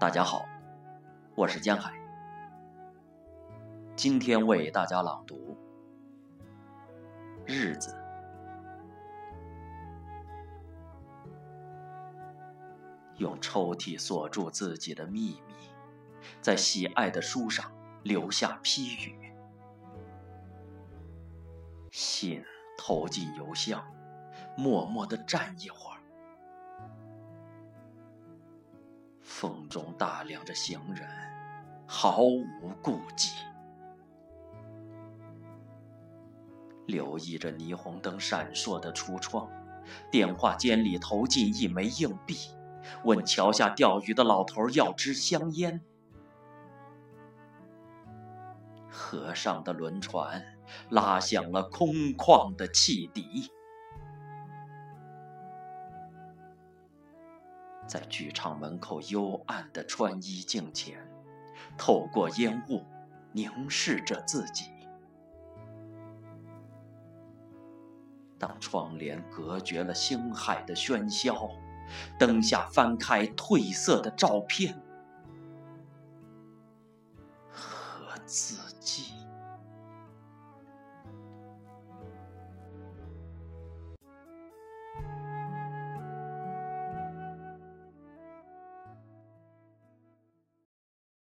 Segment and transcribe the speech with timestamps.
[0.00, 0.48] 大家好，
[1.34, 1.92] 我是江海，
[3.94, 5.58] 今天为大家朗读
[7.44, 7.92] 《日子》。
[13.18, 15.54] 用抽屉锁住自己的秘密，
[16.40, 17.70] 在喜爱的书上
[18.02, 19.34] 留下批语，
[21.90, 22.42] 信
[22.78, 23.84] 投进邮箱，
[24.56, 25.99] 默默的站一会儿。
[29.40, 31.08] 风中打量着行人，
[31.86, 32.44] 毫无
[32.82, 33.30] 顾忌，
[36.84, 39.50] 留意着霓虹灯闪烁的橱窗，
[40.10, 42.36] 电话间里投进一枚硬币。
[43.02, 45.80] 问桥下钓鱼的老头要支香烟。
[48.90, 50.44] 河上的轮船
[50.90, 53.50] 拉响了空旷的汽笛，
[57.90, 60.96] 在剧场门口幽暗的穿衣镜前，
[61.76, 62.84] 透过烟雾
[63.32, 64.70] 凝视着自己。
[68.38, 71.50] 当窗帘隔绝了星海的喧嚣。
[72.20, 74.80] 灯下翻开褪色的照片
[77.50, 79.12] 和字迹。